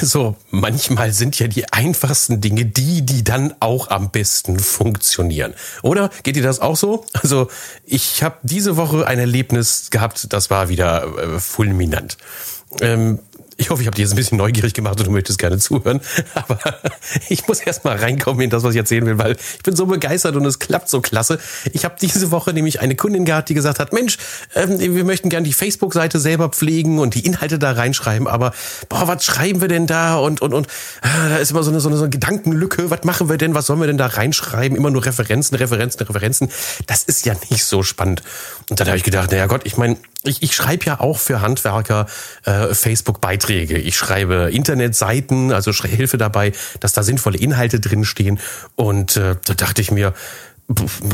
Also 0.00 0.36
manchmal 0.50 1.12
sind 1.12 1.38
ja 1.38 1.46
die 1.46 1.70
einfachsten 1.72 2.40
Dinge 2.40 2.64
die, 2.64 3.02
die 3.02 3.22
dann 3.22 3.54
auch 3.60 3.90
am 3.90 4.10
besten 4.10 4.58
funktionieren. 4.58 5.54
Oder 5.82 6.10
geht 6.22 6.36
dir 6.36 6.42
das 6.42 6.60
auch 6.60 6.76
so? 6.76 7.04
Also 7.12 7.48
ich 7.84 8.22
habe 8.22 8.36
diese 8.42 8.76
Woche 8.76 9.06
ein 9.06 9.18
Erlebnis 9.18 9.90
gehabt, 9.90 10.32
das 10.32 10.50
war 10.50 10.68
wieder 10.68 11.04
äh, 11.18 11.38
fulminant. 11.38 12.16
Ähm, 12.80 13.18
ich 13.60 13.68
hoffe, 13.68 13.82
ich 13.82 13.86
habe 13.86 13.94
dich 13.94 14.04
jetzt 14.04 14.12
ein 14.12 14.16
bisschen 14.16 14.38
neugierig 14.38 14.72
gemacht 14.72 14.98
und 14.98 15.06
du 15.06 15.10
möchtest 15.10 15.38
gerne 15.38 15.58
zuhören. 15.58 16.00
Aber 16.34 16.58
ich 17.28 17.46
muss 17.46 17.60
erst 17.60 17.84
mal 17.84 17.96
reinkommen 17.96 18.40
in 18.40 18.50
das, 18.50 18.62
was 18.62 18.72
ich 18.72 18.78
erzählen 18.78 19.04
will, 19.04 19.18
weil 19.18 19.32
ich 19.32 19.62
bin 19.62 19.76
so 19.76 19.84
begeistert 19.86 20.34
und 20.34 20.46
es 20.46 20.58
klappt 20.58 20.88
so 20.88 21.02
klasse. 21.02 21.38
Ich 21.72 21.84
habe 21.84 21.96
diese 22.00 22.30
Woche 22.30 22.54
nämlich 22.54 22.80
eine 22.80 22.96
Kundin 22.96 23.26
gehabt, 23.26 23.50
die 23.50 23.54
gesagt 23.54 23.78
hat, 23.78 23.92
Mensch, 23.92 24.16
ähm, 24.54 24.78
wir 24.78 25.04
möchten 25.04 25.28
gerne 25.28 25.46
die 25.46 25.52
Facebook-Seite 25.52 26.18
selber 26.18 26.48
pflegen 26.48 26.98
und 26.98 27.14
die 27.14 27.26
Inhalte 27.26 27.58
da 27.58 27.72
reinschreiben, 27.72 28.26
aber 28.26 28.52
boah, 28.88 29.06
was 29.06 29.24
schreiben 29.24 29.60
wir 29.60 29.68
denn 29.68 29.86
da? 29.86 30.16
Und, 30.16 30.40
und, 30.40 30.54
und 30.54 30.66
äh, 31.02 31.28
da 31.28 31.36
ist 31.36 31.50
immer 31.50 31.62
so 31.62 31.70
eine, 31.70 31.80
so, 31.80 31.88
eine, 31.88 31.98
so 31.98 32.04
eine 32.04 32.10
Gedankenlücke. 32.10 32.90
Was 32.90 33.04
machen 33.04 33.28
wir 33.28 33.36
denn? 33.36 33.54
Was 33.54 33.66
sollen 33.66 33.80
wir 33.80 33.86
denn 33.86 33.98
da 33.98 34.06
reinschreiben? 34.06 34.76
Immer 34.76 34.90
nur 34.90 35.04
Referenzen, 35.04 35.56
Referenzen, 35.56 36.00
Referenzen. 36.06 36.48
Das 36.86 37.04
ist 37.04 37.26
ja 37.26 37.34
nicht 37.50 37.64
so 37.64 37.82
spannend. 37.82 38.22
Und 38.70 38.80
dann 38.80 38.86
habe 38.86 38.96
ich 38.96 39.04
gedacht, 39.04 39.30
naja 39.30 39.46
Gott, 39.46 39.62
ich 39.64 39.76
meine, 39.76 39.96
ich, 40.24 40.42
ich 40.42 40.54
schreibe 40.54 40.84
ja 40.84 41.00
auch 41.00 41.18
für 41.18 41.40
Handwerker 41.40 42.06
äh, 42.44 42.74
Facebook-Beiträge. 42.74 43.78
Ich 43.78 43.96
schreibe 43.96 44.50
Internetseiten, 44.52 45.52
also 45.52 45.72
Hilfe 45.72 46.18
dabei, 46.18 46.52
dass 46.80 46.92
da 46.92 47.02
sinnvolle 47.02 47.38
Inhalte 47.38 47.80
drinstehen. 47.80 48.38
Und 48.76 49.16
äh, 49.16 49.36
da 49.44 49.54
dachte 49.54 49.80
ich 49.80 49.90
mir, 49.90 50.12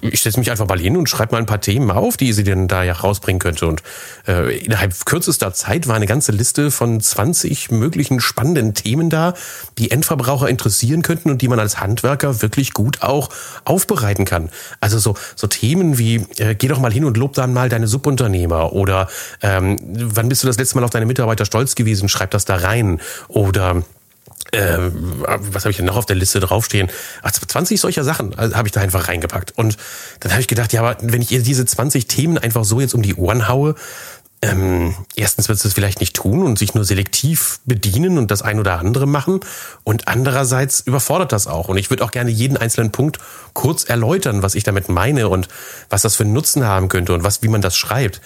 ich 0.00 0.22
setze 0.22 0.38
mich 0.38 0.50
einfach 0.50 0.66
mal 0.66 0.78
hin 0.78 0.96
und 0.96 1.08
schreibe 1.08 1.32
mal 1.32 1.38
ein 1.38 1.46
paar 1.46 1.60
Themen 1.60 1.90
auf, 1.90 2.16
die 2.16 2.32
sie 2.32 2.44
denn 2.44 2.68
da 2.68 2.82
ja 2.82 2.94
rausbringen 2.94 3.38
könnte. 3.38 3.66
Und 3.66 3.82
äh, 4.26 4.58
innerhalb 4.58 5.04
kürzester 5.04 5.52
Zeit 5.52 5.88
war 5.88 5.96
eine 5.96 6.06
ganze 6.06 6.32
Liste 6.32 6.70
von 6.70 7.00
20 7.00 7.70
möglichen 7.70 8.20
spannenden 8.20 8.74
Themen 8.74 9.10
da, 9.10 9.34
die 9.78 9.90
Endverbraucher 9.90 10.48
interessieren 10.48 11.02
könnten 11.02 11.30
und 11.30 11.42
die 11.42 11.48
man 11.48 11.58
als 11.58 11.80
Handwerker 11.80 12.40
wirklich 12.40 12.72
gut 12.72 13.02
auch 13.02 13.28
aufbereiten 13.64 14.24
kann. 14.24 14.48
Also 14.80 14.98
so, 14.98 15.16
so 15.36 15.46
Themen 15.46 15.98
wie, 15.98 16.26
äh, 16.38 16.54
geh 16.54 16.68
doch 16.68 16.80
mal 16.80 16.92
hin 16.92 17.04
und 17.04 17.16
lob 17.16 17.34
dann 17.34 17.52
mal 17.52 17.68
deine 17.68 17.88
Subunternehmer 17.88 18.72
oder 18.72 19.08
ähm, 19.42 19.76
wann 19.82 20.28
bist 20.28 20.42
du 20.42 20.46
das 20.46 20.58
letzte 20.58 20.76
Mal 20.76 20.84
auf 20.84 20.90
deine 20.90 21.06
Mitarbeiter 21.06 21.44
stolz 21.44 21.74
gewesen, 21.74 22.08
schreib 22.08 22.30
das 22.30 22.44
da 22.44 22.56
rein. 22.56 23.00
Oder 23.28 23.82
äh, 24.52 24.78
was 24.78 25.64
habe 25.64 25.70
ich 25.70 25.78
denn 25.78 25.86
noch 25.86 25.96
auf 25.96 26.06
der 26.06 26.16
Liste 26.16 26.38
draufstehen? 26.40 26.90
Ach, 27.22 27.32
20 27.32 27.80
solcher 27.80 28.04
Sachen 28.04 28.38
also, 28.38 28.54
habe 28.54 28.68
ich 28.68 28.72
da 28.72 28.80
einfach 28.80 29.08
reingepackt. 29.08 29.52
Und 29.56 29.76
dann 30.20 30.32
habe 30.32 30.40
ich 30.40 30.48
gedacht, 30.48 30.72
ja, 30.72 30.82
aber 30.82 30.96
wenn 31.00 31.22
ich 31.22 31.32
ihr 31.32 31.42
diese 31.42 31.64
20 31.64 32.06
Themen 32.06 32.38
einfach 32.38 32.64
so 32.64 32.80
jetzt 32.80 32.94
um 32.94 33.02
die 33.02 33.14
Ohren 33.14 33.48
haue, 33.48 33.74
ähm, 34.44 34.94
erstens 35.14 35.48
wird 35.48 35.60
sie 35.60 35.68
es 35.68 35.74
vielleicht 35.74 36.00
nicht 36.00 36.16
tun 36.16 36.42
und 36.42 36.58
sich 36.58 36.74
nur 36.74 36.84
selektiv 36.84 37.60
bedienen 37.64 38.18
und 38.18 38.30
das 38.30 38.42
ein 38.42 38.58
oder 38.58 38.78
andere 38.78 39.06
machen. 39.06 39.40
Und 39.84 40.08
andererseits 40.08 40.80
überfordert 40.80 41.32
das 41.32 41.46
auch. 41.46 41.68
Und 41.68 41.78
ich 41.78 41.90
würde 41.90 42.04
auch 42.04 42.10
gerne 42.10 42.30
jeden 42.30 42.56
einzelnen 42.56 42.92
Punkt 42.92 43.18
kurz 43.54 43.84
erläutern, 43.84 44.42
was 44.42 44.54
ich 44.54 44.64
damit 44.64 44.88
meine 44.88 45.28
und 45.28 45.48
was 45.88 46.02
das 46.02 46.16
für 46.16 46.24
einen 46.24 46.32
Nutzen 46.32 46.66
haben 46.66 46.88
könnte 46.88 47.14
und 47.14 47.22
was, 47.22 47.42
wie 47.42 47.48
man 47.48 47.62
das 47.62 47.76
schreibt. 47.76 48.20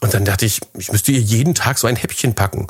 Und 0.00 0.14
dann 0.14 0.24
dachte 0.24 0.46
ich, 0.46 0.60
ich 0.76 0.90
müsste 0.90 1.12
ihr 1.12 1.20
jeden 1.20 1.54
Tag 1.54 1.78
so 1.78 1.86
ein 1.86 1.96
Häppchen 1.96 2.34
packen. 2.34 2.66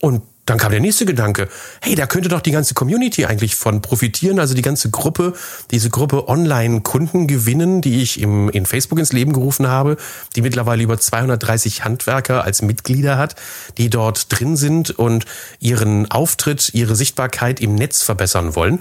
Und 0.00 0.22
dann 0.46 0.58
kam 0.58 0.70
der 0.70 0.80
nächste 0.80 1.06
Gedanke, 1.06 1.48
hey, 1.80 1.94
da 1.94 2.06
könnte 2.06 2.28
doch 2.28 2.40
die 2.40 2.50
ganze 2.50 2.74
Community 2.74 3.24
eigentlich 3.24 3.54
von 3.54 3.80
profitieren, 3.80 4.38
also 4.38 4.54
die 4.54 4.62
ganze 4.62 4.90
Gruppe, 4.90 5.32
diese 5.70 5.88
Gruppe 5.88 6.28
Online-Kunden 6.28 7.26
gewinnen, 7.26 7.80
die 7.80 8.02
ich 8.02 8.20
im, 8.20 8.50
in 8.50 8.66
Facebook 8.66 8.98
ins 8.98 9.12
Leben 9.12 9.32
gerufen 9.32 9.68
habe, 9.68 9.96
die 10.36 10.42
mittlerweile 10.42 10.82
über 10.82 10.98
230 10.98 11.84
Handwerker 11.84 12.44
als 12.44 12.60
Mitglieder 12.60 13.16
hat, 13.16 13.36
die 13.78 13.88
dort 13.88 14.26
drin 14.28 14.56
sind 14.56 14.90
und 14.90 15.24
ihren 15.60 16.10
Auftritt, 16.10 16.70
ihre 16.74 16.94
Sichtbarkeit 16.94 17.60
im 17.60 17.74
Netz 17.74 18.02
verbessern 18.02 18.54
wollen. 18.54 18.80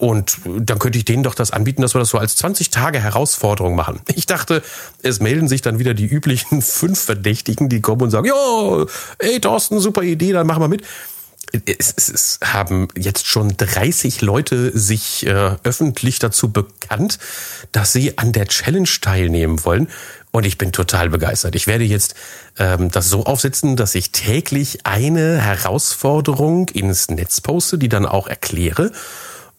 Und 0.00 0.38
dann 0.46 0.78
könnte 0.78 0.96
ich 0.96 1.04
denen 1.04 1.22
doch 1.22 1.34
das 1.34 1.50
anbieten, 1.50 1.82
dass 1.82 1.94
wir 1.94 1.98
das 1.98 2.08
so 2.08 2.16
als 2.16 2.34
20 2.36 2.70
Tage 2.70 3.00
Herausforderung 3.00 3.76
machen. 3.76 4.00
Ich 4.14 4.26
dachte, 4.26 4.62
es 5.02 5.20
melden 5.20 5.48
sich 5.48 5.60
dann 5.60 5.78
wieder 5.78 5.92
die 5.92 6.06
üblichen 6.06 6.62
fünf 6.62 7.00
Verdächtigen, 7.00 7.68
die 7.68 7.82
kommen 7.82 8.02
und 8.02 8.10
sagen, 8.10 8.26
ja, 8.26 8.86
ey 9.18 9.40
Thorsten, 9.40 9.78
super 9.78 10.02
Idee, 10.02 10.32
dann 10.32 10.46
machen 10.46 10.62
wir 10.62 10.68
mit. 10.68 10.84
Es, 11.66 11.92
es, 11.96 12.08
es 12.08 12.40
haben 12.42 12.88
jetzt 12.96 13.26
schon 13.26 13.56
30 13.56 14.22
Leute 14.22 14.76
sich 14.78 15.26
äh, 15.26 15.56
öffentlich 15.64 16.18
dazu 16.18 16.50
bekannt, 16.50 17.18
dass 17.72 17.92
sie 17.92 18.16
an 18.16 18.32
der 18.32 18.46
Challenge 18.46 18.88
teilnehmen 19.02 19.64
wollen. 19.64 19.88
Und 20.30 20.46
ich 20.46 20.56
bin 20.56 20.72
total 20.72 21.10
begeistert. 21.10 21.56
Ich 21.56 21.66
werde 21.66 21.84
jetzt 21.84 22.14
ähm, 22.58 22.90
das 22.90 23.10
so 23.10 23.24
aufsetzen, 23.24 23.76
dass 23.76 23.94
ich 23.94 24.12
täglich 24.12 24.86
eine 24.86 25.42
Herausforderung 25.42 26.68
ins 26.70 27.10
Netz 27.10 27.40
poste, 27.42 27.76
die 27.76 27.88
dann 27.90 28.06
auch 28.06 28.28
erkläre 28.28 28.92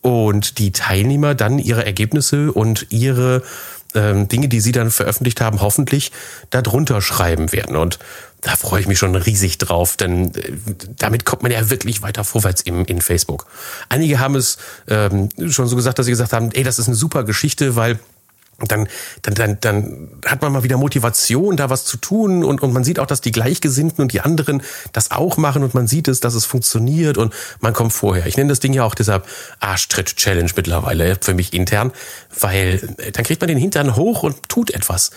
und 0.02 0.58
die 0.58 0.72
Teilnehmer 0.72 1.36
dann 1.36 1.60
ihre 1.60 1.86
Ergebnisse 1.86 2.52
und 2.52 2.88
ihre 2.90 3.44
ähm, 3.94 4.28
Dinge, 4.28 4.48
die 4.48 4.62
sie 4.62 4.72
dann 4.72 4.92
veröffentlicht 4.92 5.42
haben, 5.42 5.62
hoffentlich 5.62 6.12
darunter 6.50 7.02
schreiben 7.02 7.52
werden. 7.52 7.76
Und 7.76 8.00
da 8.42 8.56
freue 8.56 8.82
ich 8.82 8.88
mich 8.88 8.98
schon 8.98 9.16
riesig 9.16 9.58
drauf, 9.58 9.98
denn 9.98 10.34
äh, 10.36 10.54
damit 10.98 11.26
kommt 11.26 11.44
man 11.44 11.52
ja 11.52 11.70
wirklich 11.70 12.02
weiter 12.02 12.24
vorwärts 12.24 12.62
im, 12.62 12.86
in 12.86 13.02
Facebook. 13.02 13.48
Einige 13.90 14.20
haben 14.20 14.36
es 14.36 14.58
ähm, 14.88 15.30
schon 15.50 15.68
so 15.68 15.76
gesagt, 15.76 16.00
dass 16.00 16.06
sie 16.06 16.12
gesagt 16.12 16.34
haben, 16.34 16.52
ey, 16.52 16.64
das 16.64 16.80
ist 16.80 16.88
eine 16.88 16.96
super 16.96 17.24
Geschichte, 17.24 17.76
weil 17.76 18.00
dann, 18.68 18.88
dann, 19.22 19.34
dann, 19.34 19.58
dann 19.62 20.10
hat 20.26 20.42
man 20.42 20.52
mal 20.52 20.64
wieder 20.64 20.78
Motivation, 20.78 21.58
da 21.58 21.70
was 21.70 21.86
zu 21.86 21.98
tun 21.98 22.44
und, 22.44 22.62
und 22.62 22.74
man 22.74 22.84
sieht 22.84 23.00
auch, 23.00 23.06
dass 23.06 23.22
die 23.22 23.32
Gleichgesinnten 23.32 24.02
und 24.02 24.14
die 24.14 24.22
anderen 24.22 24.62
das 24.94 25.12
auch 25.12 25.38
machen 25.38 25.64
und 25.64 25.74
man 25.74 25.88
sieht 25.88 26.08
es, 26.08 26.20
dass 26.20 26.34
es 26.34 26.46
funktioniert 26.46 27.18
und 27.18 27.34
man 27.60 27.74
kommt 27.74 27.94
vorher. 27.94 28.26
Ich 28.26 28.38
nenne 28.38 28.50
das 28.50 28.60
Ding 28.60 28.74
ja 28.74 28.84
auch 28.84 28.96
deshalb 28.96 29.26
Arschtritt-Challenge 29.60 30.52
mittlerweile 30.56 31.18
für 31.22 31.34
mich 31.34 31.54
intern, 31.54 31.92
weil 32.40 32.96
äh, 32.98 33.12
dann 33.12 33.24
kriegt 33.24 33.42
man 33.42 33.48
den 33.48 33.58
Hintern 33.58 33.96
hoch 33.96 34.24
und 34.24 34.50
tut 34.50 34.72
etwas 34.72 35.12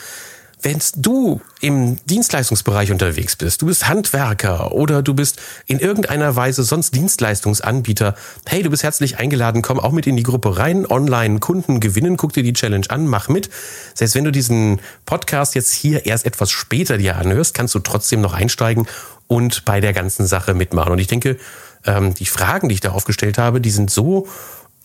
wenn 0.64 0.80
du 0.97 1.42
im 1.60 1.98
Dienstleistungsbereich 2.06 2.91
unterwegs 2.91 3.36
bist, 3.36 3.60
du 3.60 3.66
bist 3.66 3.86
Handwerker 3.86 4.72
oder 4.72 5.02
du 5.02 5.12
bist 5.12 5.41
in 5.66 5.78
irgendeiner 5.78 6.36
Weise 6.36 6.62
sonst 6.62 6.94
Dienstleistungsanbieter, 6.94 8.14
hey, 8.47 8.62
du 8.62 8.70
bist 8.70 8.82
herzlich 8.82 9.19
eingeladen, 9.19 9.60
komm 9.60 9.78
auch 9.78 9.92
mit 9.92 10.06
in 10.06 10.16
die 10.16 10.22
Gruppe 10.22 10.56
rein, 10.56 10.86
online 10.86 11.38
Kunden 11.38 11.80
gewinnen, 11.80 12.16
guck 12.16 12.32
dir 12.32 12.42
die 12.42 12.54
Challenge 12.54 12.86
an, 12.88 13.06
mach 13.06 13.28
mit. 13.28 13.50
Selbst 13.92 14.14
wenn 14.14 14.25
du 14.25 14.32
diesen 14.32 14.80
Podcast 15.04 15.54
jetzt 15.54 15.70
hier 15.70 16.06
erst 16.06 16.25
etwas 16.25 16.50
später 16.50 16.96
dir 16.96 17.16
anhörst, 17.16 17.52
kannst 17.52 17.75
du 17.75 17.81
trotzdem 17.81 18.22
noch 18.22 18.32
einsteigen 18.32 18.86
und 19.26 19.66
bei 19.66 19.82
der 19.82 19.92
ganzen 19.92 20.26
Sache 20.26 20.54
mitmachen. 20.54 20.92
Und 20.92 20.98
ich 20.98 21.08
denke, 21.08 21.36
ähm, 21.84 22.14
die 22.14 22.26
Fragen, 22.26 22.70
die 22.70 22.75
ich 22.75 22.81
da 22.81 22.92
aufgestellt 22.92 23.36
habe, 23.36 23.60
die 23.60 23.70
sind 23.70 23.91
so 23.91 24.28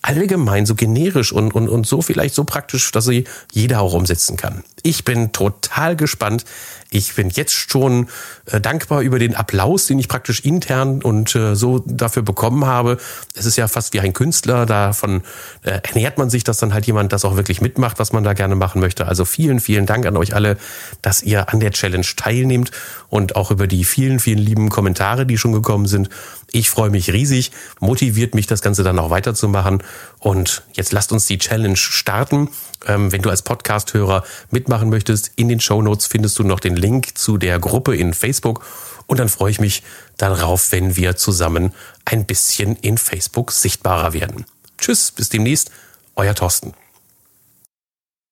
allgemein 0.02 0.66
so 0.66 0.76
generisch 0.76 1.34
und, 1.34 1.54
und, 1.54 1.68
und 1.68 1.86
so 1.86 2.02
vielleicht 2.02 2.34
so 2.34 2.44
praktisch, 2.46 2.92
dass 2.92 3.06
sie 3.06 3.26
jeder 3.52 3.82
auch 3.82 3.94
umsetzen 3.94 4.38
kann. 4.38 4.64
Ich 4.82 5.04
bin 5.04 5.34
total 5.34 5.96
gespannt. 5.96 6.46
Ich 6.90 7.14
bin 7.16 7.30
jetzt 7.30 7.54
schon 7.54 8.08
äh, 8.46 8.62
dankbar 8.62 9.02
über 9.02 9.20
den 9.20 9.36
Applaus, 9.36 9.88
den 9.88 10.00
ich 10.00 10.08
praktisch 10.08 10.40
intern 10.40 11.04
und 11.04 11.36
äh, 11.36 11.54
so 11.56 11.80
dafür 11.86 12.24
bekommen 12.24 12.66
habe. 12.66 12.98
Es 13.36 13.46
ist 13.46 13.58
ja 13.58 13.68
fast 13.68 13.94
wie 13.94 14.00
ein 14.00 14.14
Künstler, 14.14 14.66
davon 14.66 15.22
äh, 15.64 15.80
ernährt 15.84 16.18
man 16.18 16.30
sich, 16.30 16.44
dass 16.44 16.58
dann 16.58 16.74
halt 16.74 16.88
jemand 16.88 17.12
das 17.12 17.26
auch 17.26 17.36
wirklich 17.36 17.62
mitmacht, 17.62 18.00
was 18.00 18.14
man 18.14 18.24
da 18.24 18.34
gerne 18.34 18.56
machen 18.56 18.80
möchte. 18.80 19.06
Also 19.06 19.26
vielen, 19.26 19.60
vielen 19.60 19.86
Dank 19.86 20.06
an 20.06 20.18
euch 20.18 20.34
alle, 20.34 20.58
dass 21.02 21.22
ihr 21.22 21.50
an 21.50 21.60
der 21.60 21.72
Challenge 21.72 22.08
teilnehmt 22.16 22.72
und 23.10 23.36
auch 23.36 23.52
über 23.52 23.68
die 23.68 23.84
vielen, 23.84 24.20
vielen 24.20 24.40
lieben 24.40 24.70
Kommentare, 24.70 25.26
die 25.26 25.38
schon 25.38 25.52
gekommen 25.52 25.86
sind. 25.86 26.10
Ich 26.52 26.70
freue 26.70 26.90
mich 26.90 27.12
riesig, 27.14 27.52
motiviert 27.80 28.34
mich 28.34 28.48
das 28.48 28.62
Ganze 28.62 28.84
dann 28.84 29.00
auch 29.00 29.10
weiterzumachen. 29.10 29.84
Und 30.20 30.64
jetzt 30.74 30.92
lasst 30.92 31.12
uns 31.12 31.28
die 31.28 31.38
Challenge 31.38 31.76
starten. 31.76 32.50
Ähm, 32.86 33.12
wenn 33.12 33.22
du 33.22 33.30
als 33.30 33.42
Podcast-Hörer 33.42 34.24
mitmachen 34.52 34.90
möchtest, 34.90 35.32
in 35.36 35.50
den 35.50 35.60
Show 35.60 35.82
Notes 35.82 36.08
findest 36.08 36.40
du 36.40 36.44
noch 36.44 36.60
den 36.60 36.76
Link 36.76 37.18
zu 37.18 37.38
der 37.38 37.60
Gruppe 37.60 37.96
in 37.96 38.14
Facebook. 38.14 38.66
Und 39.06 39.20
dann 39.20 39.30
freue 39.30 39.52
ich 39.52 39.60
mich 39.60 39.84
darauf, 40.18 40.72
wenn 40.72 40.96
wir 40.96 41.16
zusammen 41.16 41.74
ein 42.06 42.26
bisschen 42.26 42.76
in 42.78 42.98
Facebook 42.98 43.52
sichtbarer 43.52 44.14
werden. 44.14 44.46
Tschüss, 44.78 45.12
bis 45.12 45.30
demnächst, 45.30 45.72
euer 46.16 46.36
Thorsten. 46.36 46.74